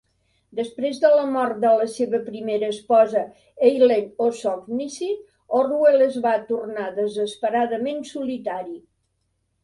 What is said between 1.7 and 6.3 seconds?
la seva primera esposa, Eileen O'Shaughnessy, Orwell es